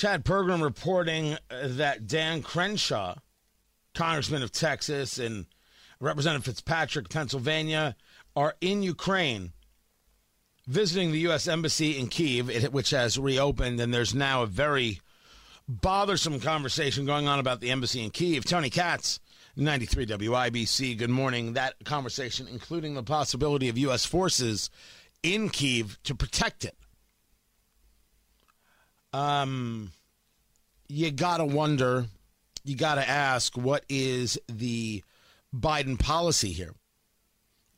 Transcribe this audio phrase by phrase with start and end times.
[0.00, 3.16] Chad Pergram reporting uh, that Dan Crenshaw,
[3.92, 5.44] congressman of Texas, and
[6.00, 7.94] Representative Fitzpatrick, Pennsylvania,
[8.34, 9.52] are in Ukraine
[10.66, 11.46] visiting the U.S.
[11.46, 15.02] Embassy in Kiev, which has reopened, and there's now a very
[15.68, 18.46] bothersome conversation going on about the embassy in Kiev.
[18.46, 19.20] Tony Katz,
[19.54, 21.52] 93 WIBC, good morning.
[21.52, 24.06] That conversation, including the possibility of U.S.
[24.06, 24.70] forces
[25.22, 26.74] in Kiev to protect it.
[29.12, 29.92] Um,
[30.88, 32.06] you gotta wonder,
[32.64, 35.02] you gotta ask, what is the
[35.54, 36.74] Biden policy here?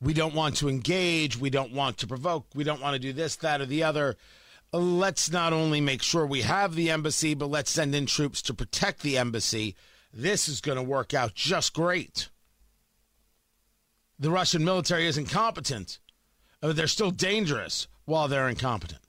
[0.03, 1.37] We don't want to engage.
[1.37, 2.47] We don't want to provoke.
[2.53, 4.17] We don't want to do this, that, or the other.
[4.73, 8.53] Let's not only make sure we have the embassy, but let's send in troops to
[8.53, 9.75] protect the embassy.
[10.13, 12.29] This is going to work out just great.
[14.19, 15.99] The Russian military is incompetent.
[16.61, 19.02] They're still dangerous while they're incompetent.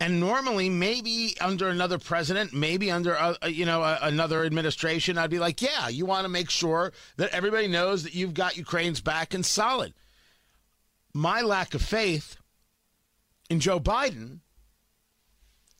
[0.00, 5.18] And normally, maybe under another president, maybe under uh, uh you know uh, another administration,
[5.18, 8.56] I'd be like, yeah, you want to make sure that everybody knows that you've got
[8.56, 9.92] Ukraine's back and solid.
[11.12, 12.36] My lack of faith
[13.50, 14.38] in Joe Biden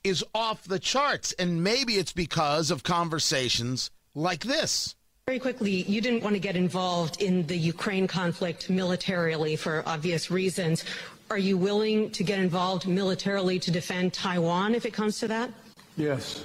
[0.05, 4.97] is off the charts, and maybe it's because of conversations like this.
[5.27, 10.31] Very quickly, you didn't want to get involved in the Ukraine conflict militarily for obvious
[10.31, 10.85] reasons.
[11.31, 15.49] Are you willing to get involved militarily to defend Taiwan if it comes to that?
[15.97, 16.45] Yes.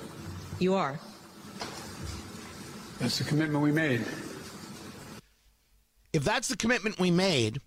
[0.60, 1.00] You are?
[3.00, 4.06] That's the commitment we made.
[6.14, 7.62] If that's the commitment we made,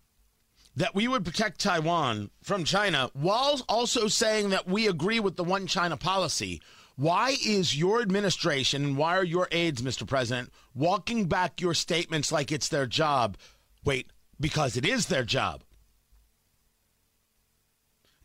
[0.76, 5.42] that we would protect Taiwan from China, while also saying that we agree with the
[5.42, 6.62] one China policy,
[6.94, 10.06] why is your administration and why are your aides, Mr.
[10.06, 13.36] President, walking back your statements like it's their job?
[13.84, 14.06] Wait,
[14.38, 15.64] because it is their job.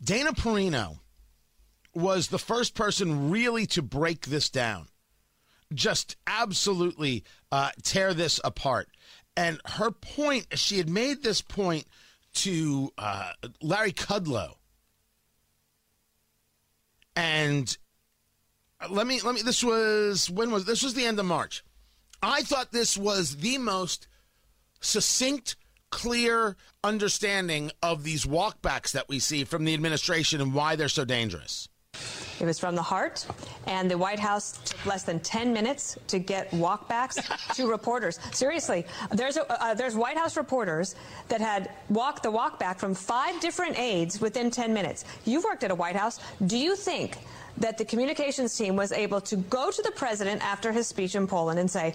[0.03, 0.99] Dana Perino
[1.93, 4.87] was the first person really to break this down,
[5.73, 8.89] just absolutely uh, tear this apart.
[9.37, 11.85] And her point, she had made this point
[12.33, 14.55] to uh, Larry Kudlow.
[17.15, 17.77] And
[18.89, 21.63] let me let me this was when was this was the end of March.
[22.23, 24.07] I thought this was the most
[24.81, 25.55] succinct
[25.93, 31.05] clear understanding of these walkbacks that we see from the administration and why they're so
[31.05, 31.69] dangerous.
[32.39, 33.27] It was from the heart,
[33.67, 37.21] and the White House took less than 10 minutes to get walkbacks
[37.55, 38.19] to reporters.
[38.31, 40.95] Seriously, there's, a, uh, there's White House reporters
[41.27, 45.05] that had walked the walkback from five different aides within 10 minutes.
[45.25, 46.19] You've worked at a White House.
[46.47, 47.19] Do you think
[47.57, 51.27] that the communications team was able to go to the president after his speech in
[51.27, 51.93] Poland and say,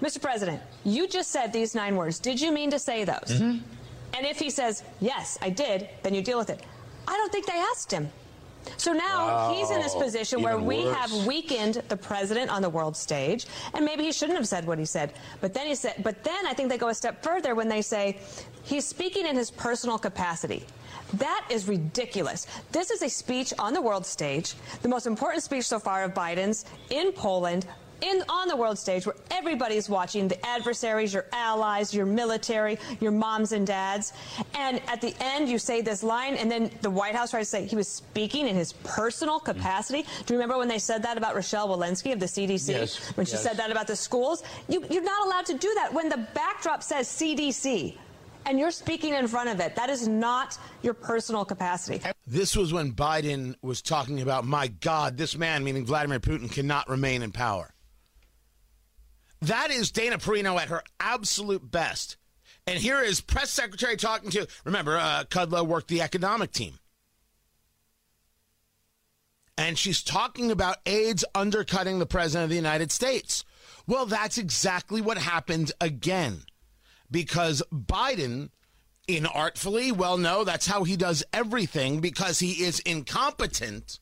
[0.00, 0.20] Mr.
[0.20, 2.18] President, you just said these nine words.
[2.18, 3.28] Did you mean to say those?
[3.28, 3.58] Mm-hmm.
[4.14, 6.62] And if he says, yes, I did, then you deal with it.
[7.06, 8.08] I don't think they asked him.
[8.76, 9.54] So now wow.
[9.54, 10.96] he's in this position where we worse.
[10.96, 14.78] have weakened the president on the world stage, and maybe he shouldn't have said what
[14.78, 15.14] he said.
[15.40, 17.82] But then he said, but then I think they go a step further when they
[17.82, 18.18] say
[18.62, 20.64] he's speaking in his personal capacity.
[21.14, 22.46] That is ridiculous.
[22.70, 26.14] This is a speech on the world stage, the most important speech so far of
[26.14, 27.66] Biden's in Poland
[28.02, 33.12] in on the world stage where everybody's watching the adversaries, your allies, your military, your
[33.12, 34.12] moms and dads.
[34.54, 37.50] And at the end, you say this line, and then the White House tries to
[37.50, 39.44] say he was speaking in his personal mm.
[39.44, 40.02] capacity.
[40.26, 42.68] Do you remember when they said that about Rochelle Walensky of the CDC?
[42.68, 43.16] Yes.
[43.16, 43.42] When she yes.
[43.42, 44.42] said that about the schools?
[44.68, 47.96] You, you're not allowed to do that when the backdrop says CDC
[48.46, 49.76] and you're speaking in front of it.
[49.76, 52.02] That is not your personal capacity.
[52.26, 56.88] This was when Biden was talking about, my God, this man, meaning Vladimir Putin, cannot
[56.88, 57.74] remain in power.
[59.42, 62.16] That is Dana Perino at her absolute best.
[62.66, 66.78] And here is press secretary talking to, remember, uh, Kudlow worked the economic team.
[69.56, 73.44] And she's talking about aides undercutting the president of the United States.
[73.86, 76.44] Well, that's exactly what happened again.
[77.10, 78.50] Because Biden,
[79.08, 83.98] inartfully, well, no, that's how he does everything because he is incompetent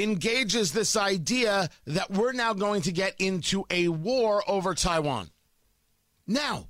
[0.00, 5.30] engages this idea that we're now going to get into a war over Taiwan.
[6.26, 6.68] Now,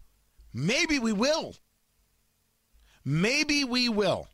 [0.53, 1.55] maybe we will.
[3.05, 4.29] Maybe we will.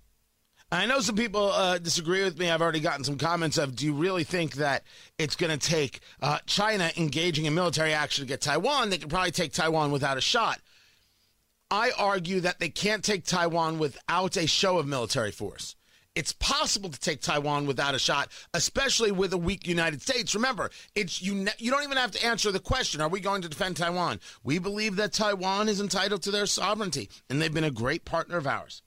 [0.72, 2.50] I know some people uh, disagree with me.
[2.50, 4.82] I've already gotten some comments of, do you really think that
[5.16, 8.90] it's going to take uh, China engaging in military action to get Taiwan?
[8.90, 10.60] They could probably take Taiwan without a shot.
[11.70, 15.76] I argue that they can't take Taiwan without a show of military force
[16.16, 20.34] it's possible to take Taiwan without a shot, especially with a weak United States.
[20.34, 21.46] Remember, it's you.
[21.58, 24.18] You don't even have to answer the question: Are we going to defend Taiwan?
[24.42, 28.38] We believe that Taiwan is entitled to their sovereignty, and they've been a great partner
[28.38, 28.82] of ours.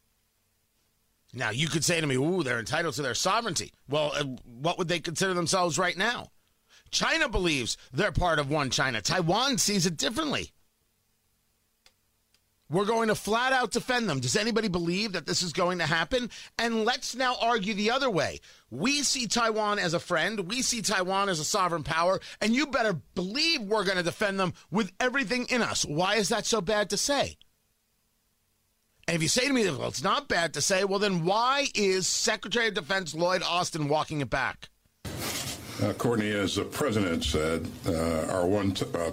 [1.31, 3.71] Now, you could say to me, ooh, they're entitled to their sovereignty.
[3.87, 6.31] Well, uh, what would they consider themselves right now?
[6.89, 8.99] China believes they're part of one China.
[8.99, 10.53] Taiwan sees it differently.
[12.71, 14.19] We're going to flat out defend them.
[14.19, 16.29] Does anybody believe that this is going to happen?
[16.59, 18.41] And let's now argue the other way.
[18.69, 20.47] We see Taiwan as a friend.
[20.47, 22.19] We see Taiwan as a sovereign power.
[22.41, 25.83] And you better believe we're going to defend them with everything in us.
[25.83, 27.37] Why is that so bad to say?
[29.07, 31.65] And if you say to me, well, it's not bad to say, well, then why
[31.73, 34.69] is Secretary of Defense Lloyd Austin walking it back?
[35.81, 39.09] Uh, Courtney, as the president said, uh, our one, uh,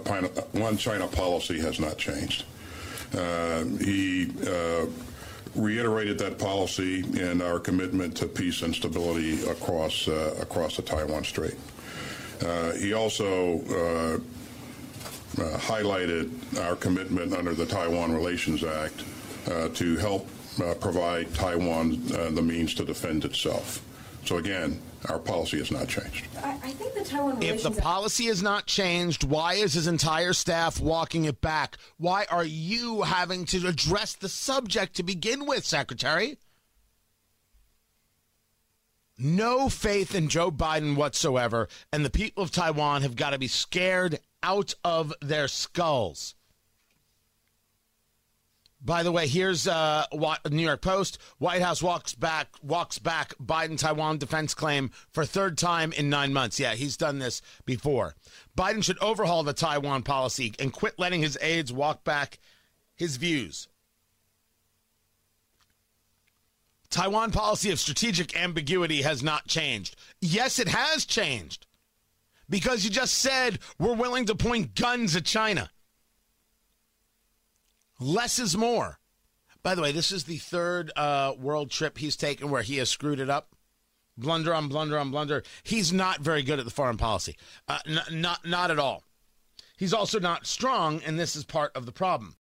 [0.51, 2.43] one China policy has not changed.
[3.15, 4.85] Uh, he uh,
[5.55, 11.23] reiterated that policy and our commitment to peace and stability across uh, across the Taiwan
[11.23, 11.55] Strait.
[12.79, 13.59] he also
[15.37, 16.29] highlighted
[16.61, 19.03] our commitment under the Taiwan Relations Act
[19.75, 20.27] to help
[20.79, 23.81] provide Taiwan the means to defend itself.
[24.27, 26.27] So again, our policy has not changed.
[26.43, 30.33] I, I think the Taiwan If the policy has not changed, why is his entire
[30.33, 31.77] staff walking it back?
[31.95, 36.37] Why are you having to address the subject to begin with, Secretary?
[39.17, 43.47] No faith in Joe Biden whatsoever, and the people of Taiwan have got to be
[43.47, 46.35] scared out of their skulls.
[48.79, 50.05] By the way, here's uh,
[50.49, 51.17] New York Post.
[51.39, 56.31] White House walks back walks back Biden Taiwan defense claim for third time in nine
[56.31, 56.59] months.
[56.59, 58.15] Yeah, he's done this before.
[58.55, 62.39] Biden should overhaul the Taiwan policy and quit letting his aides walk back
[62.95, 63.67] his views.
[66.89, 69.95] Taiwan policy of strategic ambiguity has not changed.
[70.21, 71.65] Yes, it has changed.
[72.49, 75.69] Because you just said we're willing to point guns at China.
[77.99, 78.99] Less is more.
[79.63, 82.89] By the way, this is the third uh, world trip he's taken where he has
[82.89, 83.55] screwed it up.
[84.17, 85.43] Blunder on blunder on blunder.
[85.63, 87.37] He's not very good at the foreign policy.
[87.67, 89.03] Uh, n- not not at all.
[89.77, 92.35] He's also not strong, and this is part of the problem.